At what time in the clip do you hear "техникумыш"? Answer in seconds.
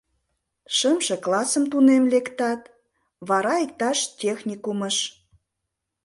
4.19-4.97